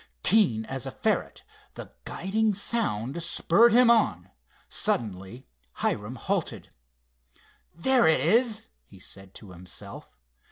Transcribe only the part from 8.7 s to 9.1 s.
he